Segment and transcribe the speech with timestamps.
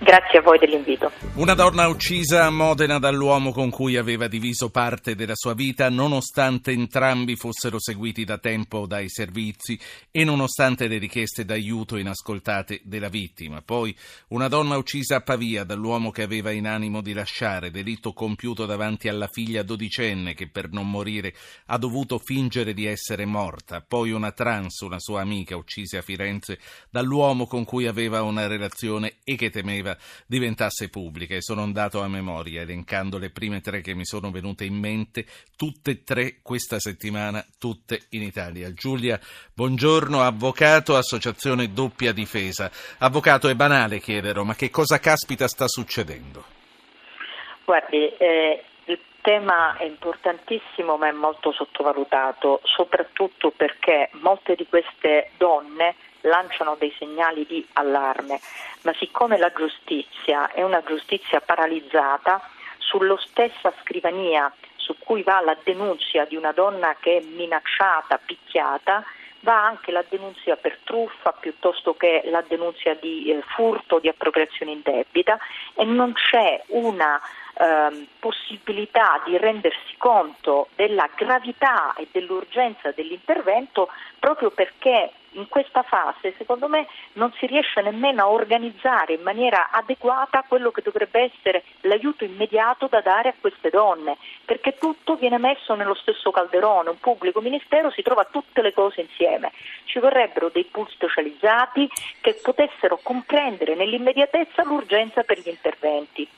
[0.00, 1.10] Grazie a voi dell'invito.
[1.34, 6.70] Una donna uccisa a Modena dall'uomo con cui aveva diviso parte della sua vita, nonostante
[6.70, 9.78] entrambi fossero seguiti da tempo dai servizi
[10.12, 13.60] e nonostante le richieste d'aiuto inascoltate della vittima.
[13.60, 13.96] Poi
[14.28, 19.08] una donna uccisa a Pavia dall'uomo che aveva in animo di lasciare, delitto compiuto davanti
[19.08, 21.34] alla figlia dodicenne che per non morire
[21.66, 23.84] ha dovuto fingere di essere morta.
[23.86, 29.16] Poi una trans, una sua amica, uccisa a Firenze dall'uomo con cui aveva una relazione
[29.24, 33.80] e che temeva iniziativa diventasse pubblica e sono andato a memoria elencando le prime tre
[33.80, 35.24] che mi sono venute in mente,
[35.56, 38.72] tutte e tre questa settimana, tutte in Italia.
[38.72, 39.18] Giulia,
[39.54, 42.70] buongiorno, avvocato, associazione doppia difesa.
[42.98, 46.44] Avvocato, è banale chiederlo, ma che cosa caspita sta succedendo?
[47.64, 55.30] Guardi, eh, il tema è importantissimo ma è molto sottovalutato, soprattutto perché molte di queste
[55.36, 58.40] donne lanciano dei segnali di allarme,
[58.82, 62.40] ma siccome la giustizia è una giustizia paralizzata,
[62.78, 69.04] sulla stessa scrivania su cui va la denunzia di una donna che è minacciata, picchiata,
[69.40, 74.72] va anche la denunzia per truffa piuttosto che la denunzia di eh, furto, di appropriazione
[74.72, 75.38] indebita
[75.74, 77.20] e non c'è una
[77.54, 83.88] eh, possibilità di rendersi conto della gravità e dell'urgenza dell'intervento
[84.18, 89.70] proprio perché in questa fase, secondo me, non si riesce nemmeno a organizzare in maniera
[89.70, 95.38] adeguata quello che dovrebbe essere l'aiuto immediato da dare a queste donne, perché tutto viene
[95.38, 99.52] messo nello stesso calderone, un pubblico ministero si trova tutte le cose insieme.
[99.84, 101.88] Ci vorrebbero dei pool specializzati
[102.20, 106.28] che potessero comprendere nell'immediatezza l'urgenza per gli interventi.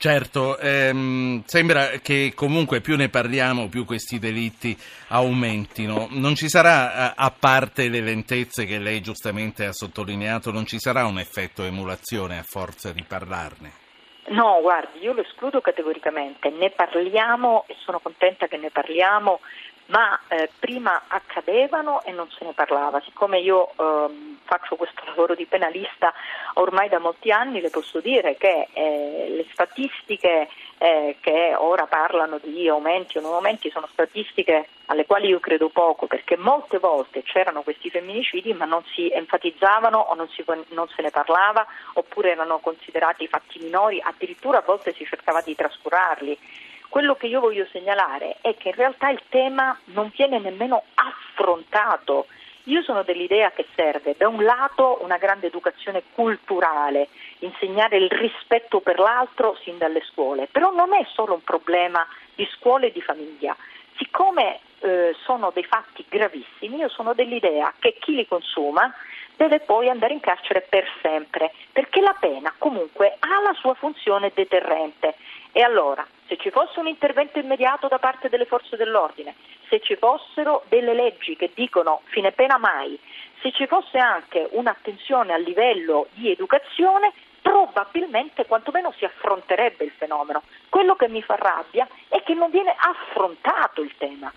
[0.00, 6.06] Certo, ehm, sembra che comunque più ne parliamo, più questi delitti aumentino.
[6.10, 11.04] Non ci sarà, a parte le lentezze che lei giustamente ha sottolineato, non ci sarà
[11.04, 13.72] un effetto emulazione a forza di parlarne?
[14.28, 19.40] No, guardi, io lo escludo categoricamente, ne parliamo e sono contenta che ne parliamo
[19.88, 23.00] ma eh, prima accadevano e non se ne parlava.
[23.00, 26.12] Siccome io eh, faccio questo lavoro di penalista
[26.54, 30.48] ormai da molti anni, le posso dire che eh, le statistiche
[30.78, 35.68] eh, che ora parlano di aumenti o non aumenti sono statistiche alle quali io credo
[35.68, 40.88] poco, perché molte volte c'erano questi femminicidi ma non si enfatizzavano o non, si, non
[40.88, 46.38] se ne parlava, oppure erano considerati fatti minori, addirittura a volte si cercava di trascurarli.
[46.88, 52.26] Quello che io voglio segnalare è che in realtà il tema non viene nemmeno affrontato.
[52.64, 57.08] Io sono dell'idea che serve da un lato una grande educazione culturale,
[57.40, 62.46] insegnare il rispetto per l'altro sin dalle scuole, però non è solo un problema di
[62.52, 63.56] scuole e di famiglia.
[63.96, 68.92] Siccome eh, sono dei fatti gravissimi, io sono dell'idea che chi li consuma
[69.38, 74.32] deve poi andare in carcere per sempre, perché la pena comunque ha la sua funzione
[74.34, 75.14] deterrente.
[75.52, 79.36] E allora, se ci fosse un intervento immediato da parte delle forze dell'ordine,
[79.68, 82.98] se ci fossero delle leggi che dicono fine pena mai,
[83.40, 90.42] se ci fosse anche un'attenzione a livello di educazione, probabilmente quantomeno si affronterebbe il fenomeno.
[90.68, 94.32] Quello che mi fa rabbia è che non viene affrontato il tema.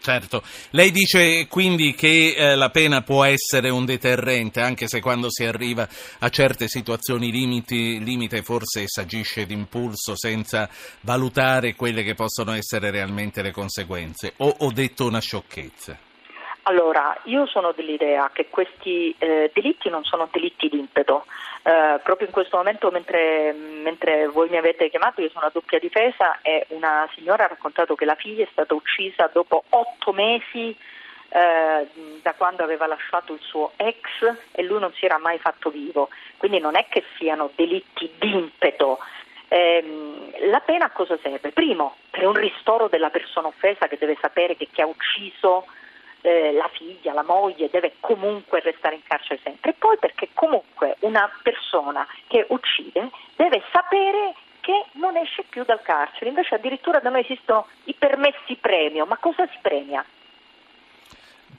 [0.00, 5.28] Certo, lei dice quindi che eh, la pena può essere un deterrente, anche se quando
[5.30, 5.88] si arriva
[6.20, 10.68] a certe situazioni limiti, limite forse si agisce d'impulso senza
[11.02, 14.34] valutare quelle che possono essere realmente le conseguenze.
[14.38, 16.07] O ho detto una sciocchezza?
[16.68, 21.24] Allora, io sono dell'idea che questi eh, delitti non sono delitti di impeto.
[21.62, 25.78] Eh, proprio in questo momento, mentre, mentre, voi mi avete chiamato, io sono a doppia
[25.78, 30.76] difesa e una signora ha raccontato che la figlia è stata uccisa dopo otto mesi
[31.30, 31.88] eh,
[32.20, 36.10] da quando aveva lasciato il suo ex e lui non si era mai fatto vivo.
[36.36, 38.98] Quindi non è che siano delitti di impeto.
[39.48, 41.50] Eh, la pena a cosa serve?
[41.50, 45.64] Primo, per un ristoro della persona offesa che deve sapere che chi ha ucciso
[46.22, 49.70] eh, la figlia, la moglie deve comunque restare in carcere sempre.
[49.70, 55.80] E poi perché comunque una persona che uccide deve sapere che non esce più dal
[55.82, 56.28] carcere.
[56.28, 59.06] Invece addirittura da noi esistono i permessi premio.
[59.06, 60.04] Ma cosa si premia?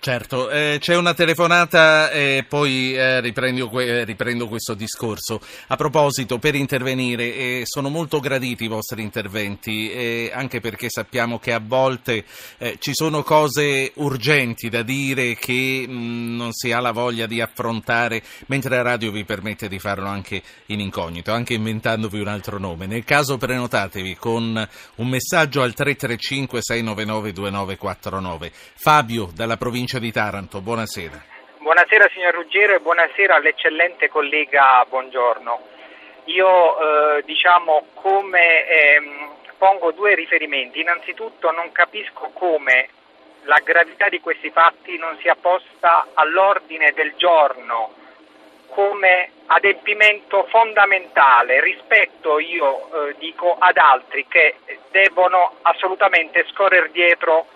[0.02, 5.42] Certo, eh, c'è una telefonata e poi eh, riprendo, eh, riprendo, questo discorso.
[5.68, 11.52] A proposito, per intervenire, eh, sono molto graditi i vostri interventi, anche perché sappiamo che
[11.52, 12.24] a volte
[12.60, 17.26] eh, ci sono cose urgenti da dire che mh, mm, non si ha la voglia
[17.26, 22.30] di affrontare, mentre la radio vi permette di farlo anche in incognito, anche inventandovi un
[22.30, 22.86] altro nome.
[22.86, 28.52] Nel caso prenotatevi con un messaggio al 335 699 2949.
[28.76, 30.62] Fabio, dalla provincia provincia di Taranto.
[30.62, 31.24] Buonasera.
[31.58, 35.62] Buonasera signor Ruggero e buonasera all'eccellente collega Buongiorno.
[36.26, 40.80] Io eh, diciamo come ehm, pongo due riferimenti.
[40.80, 42.90] Innanzitutto non capisco come
[43.44, 47.94] la gravità di questi fatti non sia posta all'ordine del giorno
[48.68, 54.58] come adempimento fondamentale rispetto, io eh, dico, ad altri che
[54.92, 57.48] devono assolutamente scorrere dietro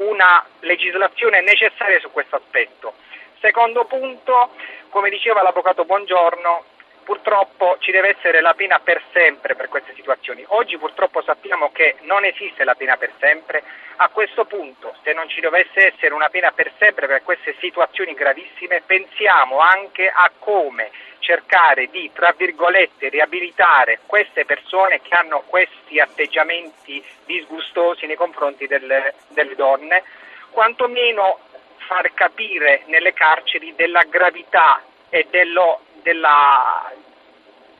[0.00, 2.94] una legislazione necessaria su questo aspetto.
[3.40, 4.50] Secondo punto,
[4.88, 6.64] come diceva l'avvocato Buongiorno,
[7.10, 10.44] purtroppo ci deve essere la pena per sempre per queste situazioni.
[10.46, 13.64] Oggi purtroppo sappiamo che non esiste la pena per sempre.
[13.96, 18.14] A questo punto, se non ci dovesse essere una pena per sempre per queste situazioni
[18.14, 25.98] gravissime, pensiamo anche a come cercare di, tra virgolette, riabilitare queste persone che hanno questi
[25.98, 30.04] atteggiamenti disgustosi nei confronti delle, delle donne,
[30.50, 31.40] quantomeno
[31.78, 36.90] far capire nelle carceri della gravità e dello, della,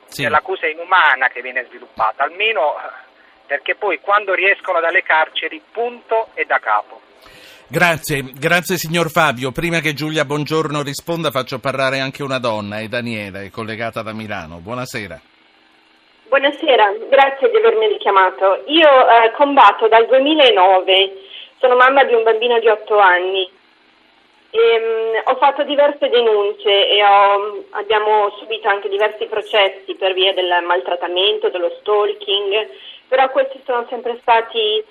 [0.07, 0.23] sì.
[0.23, 2.75] dell'accusa inumana che viene sviluppata, almeno
[3.45, 7.01] perché poi quando riescono dalle carceri punto e da capo.
[7.67, 9.51] Grazie, grazie signor Fabio.
[9.51, 14.11] Prima che Giulia Buongiorno risponda faccio parlare anche una donna, è Daniela, è collegata da
[14.11, 14.57] Milano.
[14.57, 15.19] Buonasera.
[16.27, 18.63] Buonasera, grazie di avermi richiamato.
[18.67, 21.11] Io eh, combatto dal 2009,
[21.59, 23.49] sono mamma di un bambino di 8 anni.
[24.51, 30.33] E, um, ho fatto diverse denunce e ho, abbiamo subito anche diversi processi per via
[30.33, 32.69] del maltrattamento, dello stalking,
[33.07, 34.83] però questi sono sempre stati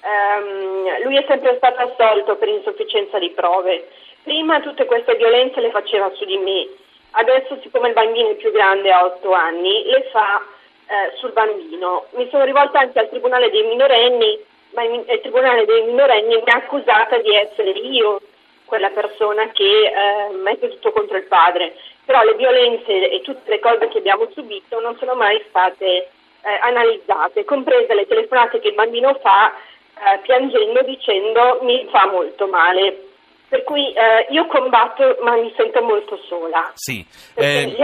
[0.00, 3.88] Um, lui è sempre stato assolto per insufficienza di prove.
[4.22, 6.68] Prima tutte queste violenze le faceva su di me,
[7.12, 10.40] adesso siccome il bambino è più grande, ha 8 anni, le fa
[10.86, 12.06] eh, sul bambino.
[12.10, 14.38] Mi sono rivolta anche al Tribunale dei minorenni,
[14.74, 18.20] ma il, il Tribunale dei minorenni mi ha accusata di essere io
[18.68, 21.74] quella persona che eh, mette tutto contro il padre.
[22.04, 26.58] Però le violenze e tutte le cose che abbiamo subito non sono mai state eh,
[26.62, 33.04] analizzate, comprese le telefonate che il bambino fa eh, piangendo dicendo mi fa molto male.
[33.48, 36.70] Per cui eh, io combatto ma mi sento molto sola.
[36.74, 37.04] Sì,
[37.34, 37.74] eh,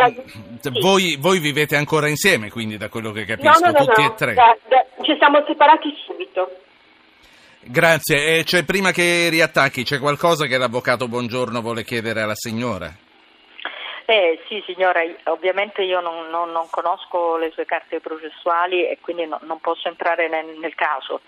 [0.60, 0.70] sì.
[0.78, 4.14] Voi, voi, vivete ancora insieme quindi da quello che capisco, no, no, tutti no, e
[4.14, 4.34] tre?
[4.34, 6.50] Da, da, ci siamo separati subito.
[7.66, 12.92] Grazie, e cioè, prima che riattacchi c'è qualcosa che l'avvocato Buongiorno vuole chiedere alla signora?
[14.04, 19.24] Eh, sì signora, ovviamente io non, non, non, conosco le sue carte processuali e quindi
[19.24, 21.22] no, non posso entrare nel, nel caso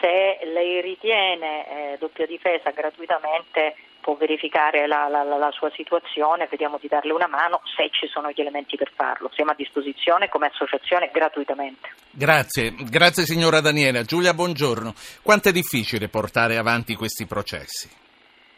[0.00, 6.78] se lei ritiene eh, doppia difesa gratuitamente può verificare la, la, la, sua situazione, vediamo
[6.78, 9.30] di darle una mano se ci sono gli elementi per farlo.
[9.32, 11.90] Siamo a disposizione come associazione gratuitamente.
[12.10, 14.02] Grazie, grazie signora Daniela.
[14.02, 14.92] Giulia, buongiorno.
[15.22, 17.88] Quanto è difficile portare avanti questi processi?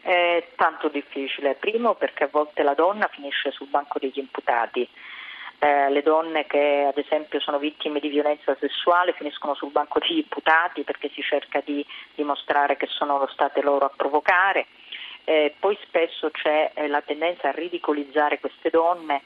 [0.01, 1.55] È tanto difficile.
[1.55, 4.87] Primo perché a volte la donna finisce sul banco degli imputati
[5.59, 10.17] eh, le donne che ad esempio sono vittime di violenza sessuale finiscono sul banco degli
[10.17, 14.67] imputati perché si cerca di dimostrare che sono state loro a provocare.
[15.25, 19.23] Eh, poi spesso c'è eh, la tendenza a ridicolizzare queste donne,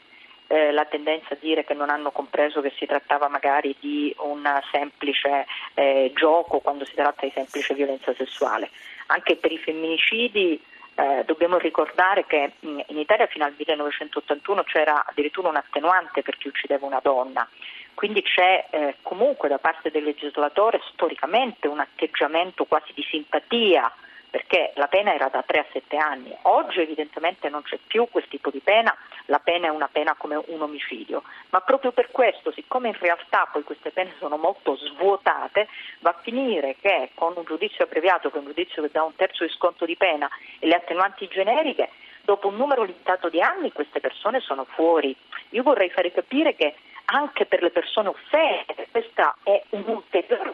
[0.47, 4.47] eh, la tendenza a dire che non hanno compreso che si trattava magari di un
[4.71, 8.69] semplice eh, gioco quando si tratta di semplice violenza sessuale.
[9.07, 10.59] Anche per i femminicidi
[10.95, 16.47] eh, dobbiamo ricordare che in Italia fino al 1981 c'era addirittura un attenuante per chi
[16.47, 17.47] uccideva una donna,
[17.93, 23.91] quindi c'è eh, comunque da parte del legislatore storicamente un atteggiamento quasi di simpatia
[24.29, 26.35] perché la pena era da 3 a 7 anni.
[26.43, 28.95] Oggi evidentemente non c'è più questo tipo di pena,
[29.25, 33.47] la pena è una pena come un omicidio, ma proprio per questo, siccome in realtà
[33.51, 35.67] poi queste pene sono molto svuotate,
[35.99, 39.43] va a finire che con un giudizio abbreviato, è un giudizio che dà un terzo
[39.43, 41.89] di sconto di pena e le attenuanti generiche,
[42.21, 45.15] dopo un numero limitato di anni queste persone sono fuori.
[45.49, 50.53] Io vorrei fare capire che anche per le persone offese questa è un'ulteriore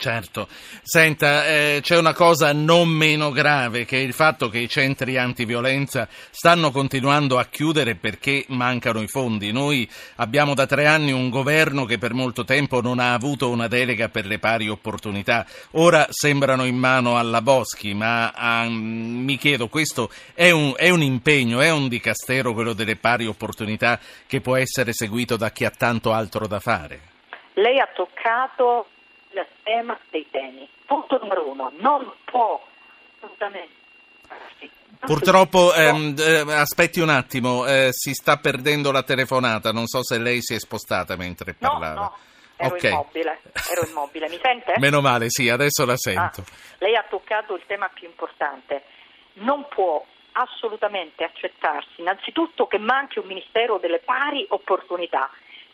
[0.00, 0.48] Certo,
[0.80, 5.18] senta, eh, c'è una cosa non meno grave che è il fatto che i centri
[5.18, 9.52] antiviolenza stanno continuando a chiudere perché mancano i fondi.
[9.52, 13.68] Noi abbiamo da tre anni un governo che per molto tempo non ha avuto una
[13.68, 15.44] delega per le pari opportunità.
[15.72, 21.02] Ora sembrano in mano alla Boschi, ma ah, mi chiedo, questo è un, è un
[21.02, 25.70] impegno, è un dicastero quello delle pari opportunità che può essere seguito da chi ha
[25.70, 27.00] tanto altro da fare?
[27.52, 28.86] Lei ha toccato
[29.32, 30.68] il tema dei temi.
[30.86, 32.64] Punto numero uno, non può
[33.20, 33.78] assolutamente
[35.00, 40.18] Purtroppo, ehm, eh, aspetti un attimo, eh, si sta perdendo la telefonata, non so se
[40.18, 42.00] lei si è spostata mentre no, parlava.
[42.00, 42.16] No,
[42.56, 42.90] ero okay.
[42.90, 44.74] immobile, ero immobile, mi sente?
[44.78, 46.42] Meno male, sì, adesso la sento.
[46.42, 48.82] Ah, lei ha toccato il tema più importante,
[49.34, 55.30] non può assolutamente accettarsi innanzitutto che manchi un Ministero delle pari opportunità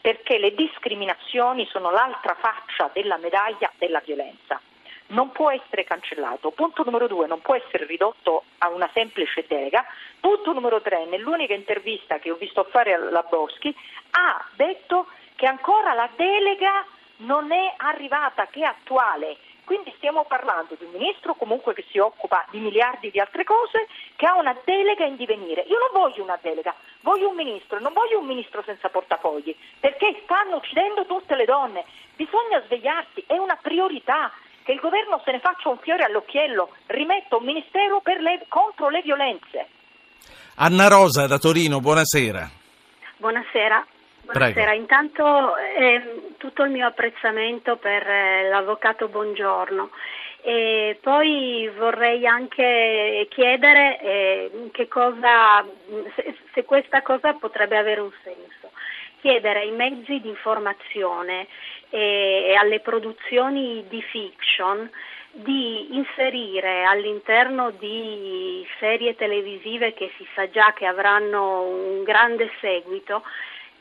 [0.06, 4.60] perché le discriminazioni sono l'altra faccia della medaglia della violenza.
[5.08, 6.52] Non può essere cancellato.
[6.52, 9.84] Punto numero due, non può essere ridotto a una semplice delega.
[10.20, 13.74] Punto numero tre, nell'unica intervista che ho visto fare alla Boschi,
[14.10, 16.86] ha detto che ancora la delega
[17.16, 19.36] non è arrivata, che è attuale.
[19.66, 23.88] Quindi stiamo parlando di un ministro comunque che si occupa di miliardi di altre cose,
[24.14, 25.62] che ha una delega in divenire.
[25.62, 30.20] Io non voglio una delega, voglio un ministro, non voglio un ministro senza portafogli, perché
[30.22, 31.84] stanno uccidendo tutte le donne.
[32.14, 34.30] Bisogna svegliarsi, è una priorità
[34.62, 39.02] che il governo se ne faccia un fiore all'occhiello, rimetta un ministero le, contro le
[39.02, 39.66] violenze.
[40.58, 42.48] Anna Rosa da Torino, buonasera.
[43.16, 43.84] Buonasera.
[44.26, 44.80] Buonasera, Prego.
[44.80, 49.90] intanto eh, tutto il mio apprezzamento per eh, l'avvocato Buongiorno
[50.42, 55.64] e poi vorrei anche chiedere eh, cosa,
[56.16, 58.72] se, se, questa cosa potrebbe avere un senso.
[59.20, 61.46] Chiedere ai mezzi di informazione
[61.90, 64.90] e alle produzioni di fiction
[65.30, 73.22] di inserire all'interno di serie televisive che si sa già che avranno un grande seguito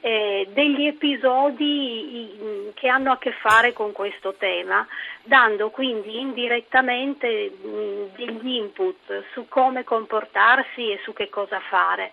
[0.06, 4.86] eh, degli episodi che hanno a che fare con questo tema,
[5.24, 12.12] dando quindi indirettamente mh, degli input su come comportarsi e su che cosa fare.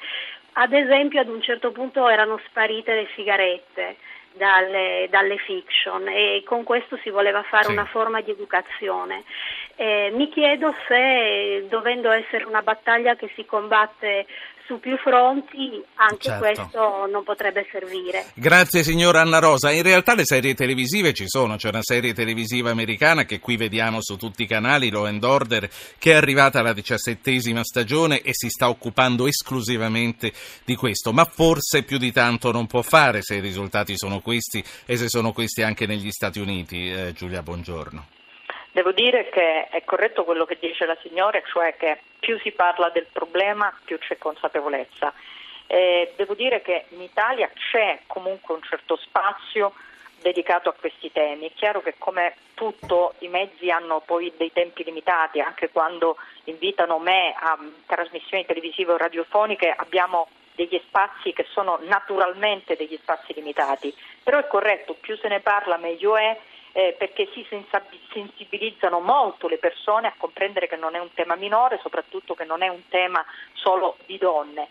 [0.52, 3.96] Ad esempio ad un certo punto erano sparite le sigarette.
[4.34, 7.72] Dalle, dalle, fiction e con questo si voleva fare sì.
[7.72, 9.24] una forma di educazione.
[9.76, 14.24] Eh, mi chiedo se, dovendo essere una battaglia che si combatte
[14.66, 16.38] su più fronti anche certo.
[16.38, 18.26] questo non potrebbe servire.
[18.34, 19.70] Grazie signora Anna Rosa.
[19.70, 23.98] In realtà le serie televisive ci sono, c'è una serie televisiva americana che qui vediamo
[24.00, 28.48] su tutti i canali, Law and Order, che è arrivata alla diciassettesima stagione e si
[28.48, 30.32] sta occupando esclusivamente
[30.64, 34.62] di questo, ma forse più di tanto non può fare se i risultati sono questi
[34.86, 36.90] e se sono questi anche negli Stati Uniti.
[36.90, 38.20] Eh, Giulia, buongiorno.
[38.72, 42.88] Devo dire che è corretto quello che dice la signora, cioè che più si parla
[42.88, 45.12] del problema più c'è consapevolezza.
[45.66, 49.74] Eh, devo dire che in Italia c'è comunque un certo spazio
[50.22, 51.48] dedicato a questi temi.
[51.48, 56.98] È chiaro che come tutto i mezzi hanno poi dei tempi limitati, anche quando invitano
[56.98, 63.94] me a trasmissioni televisive o radiofoniche abbiamo degli spazi che sono naturalmente degli spazi limitati,
[64.22, 66.38] però è corretto, più se ne parla meglio è
[66.72, 67.46] eh, perché si
[68.12, 72.62] sensibilizzano molto le persone a comprendere che non è un tema minore, soprattutto che non
[72.62, 74.68] è un tema solo di donne.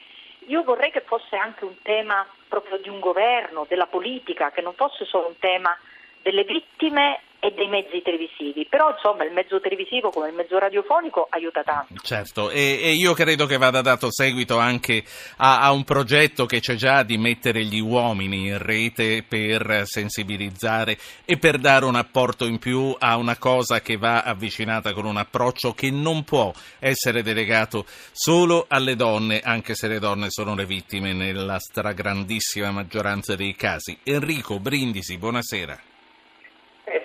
[0.48, 4.74] Io vorrei che fosse anche un tema proprio di un governo, della politica, che non
[4.74, 5.78] fosse solo un tema
[6.22, 11.26] delle vittime e dei mezzi televisivi, però insomma il mezzo televisivo come il mezzo radiofonico
[11.28, 11.96] aiuta tanto.
[12.04, 15.04] Certo, e, e io credo che vada dato seguito anche
[15.38, 21.00] a, a, un progetto che c'è già di mettere gli uomini in rete per sensibilizzare
[21.26, 25.18] e per dare un apporto in più a una cosa che va avvicinata con un
[25.18, 30.68] approccio che non può essere delegato solo alle donne, anche se le donne sono le
[30.68, 33.98] vittime nella stragrandissima maggioranza dei casi.
[34.04, 35.91] Enrico Brindisi, buonasera.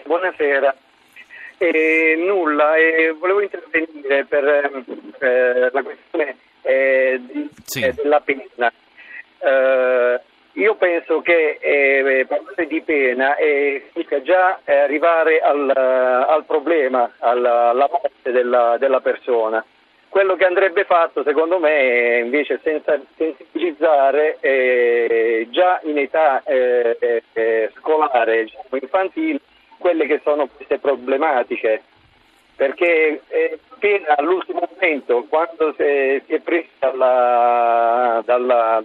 [0.07, 0.75] Eh, buonasera.
[1.59, 4.45] Eh, nulla, eh, volevo intervenire per
[5.19, 7.83] eh, la questione eh, di, sì.
[7.83, 8.73] Eh, della pena.
[10.53, 18.31] io penso che parlare di pena significa già arrivare al, al problema, alla, alla morte
[18.31, 19.65] della, della, persona.
[20.09, 24.39] Quello che andrebbe fatto, secondo me, è invece senza sensibilizzare
[25.51, 26.43] già in età
[27.75, 29.41] scolare, diciamo, infantile,
[29.79, 31.83] quelle che sono queste problematiche,
[32.57, 38.83] perché eh, appena all'ultimo momento, quando si è presa dalla, dalla,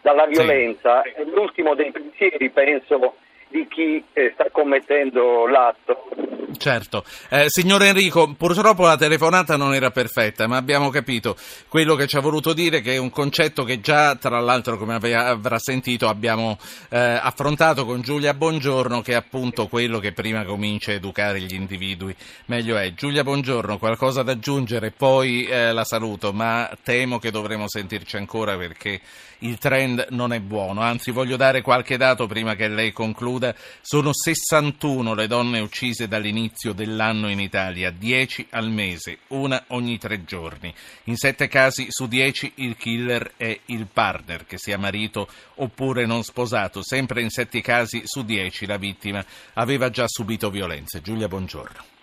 [0.00, 1.10] dalla violenza, sì.
[1.10, 3.14] è l'ultimo dei pensieri, penso,
[3.48, 6.08] di chi eh, sta commettendo l'atto.
[6.56, 7.04] Certo.
[7.28, 11.36] Eh, signor Enrico, purtroppo la telefonata non era perfetta, ma abbiamo capito
[11.68, 14.94] quello che ci ha voluto dire, che è un concetto che già, tra l'altro, come
[14.94, 16.58] avrà sentito, abbiamo
[16.90, 21.54] eh, affrontato con Giulia Buongiorno, che è appunto quello che prima comincia a educare gli
[21.54, 22.14] individui.
[22.46, 22.92] Meglio è.
[22.94, 28.56] Giulia Buongiorno, qualcosa da aggiungere, poi eh, la saluto, ma temo che dovremo sentirci ancora
[28.56, 29.00] perché
[29.40, 30.80] il trend non è buono.
[30.80, 33.54] Anzi, voglio dare qualche dato prima che lei concluda.
[33.80, 40.24] Sono 61 le donne uccise dall'inizio dell'anno in Italia, 10 al mese, una ogni tre
[40.24, 40.72] giorni.
[41.04, 46.22] In sette casi su 10 il killer è il partner, che sia marito oppure non
[46.22, 46.82] sposato.
[46.82, 51.00] Sempre in sette casi su 10 la vittima aveva già subito violenze.
[51.00, 51.98] Giulia, buongiorno.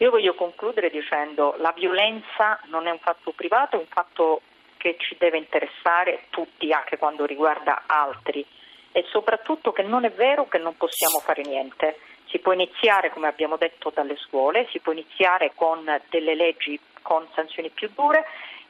[0.00, 4.42] Io voglio concludere dicendo che la violenza non è un fatto privato, è un fatto
[4.78, 8.44] che ci deve interessare tutti, anche quando riguarda altri
[8.92, 11.98] e soprattutto che non è vero che non possiamo fare niente.
[12.28, 17.26] Si può iniziare, come abbiamo detto, dalle scuole, si può iniziare con delle leggi con
[17.34, 18.24] sanzioni più dure,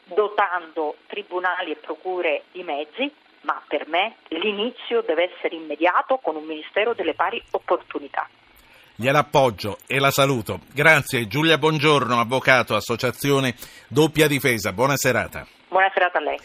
[0.05, 3.11] dotando tribunali e procure di mezzi,
[3.43, 8.29] ma per me l'inizio deve essere immediato con un Ministero delle pari opportunità.
[8.95, 10.61] Gliela appoggio e la saluto.
[10.73, 13.55] Grazie Giulia Buongiorno, avvocato, Associazione
[13.89, 14.73] Doppia Difesa.
[14.73, 15.58] Buona serata.
[15.71, 16.39] Buona serata a lei.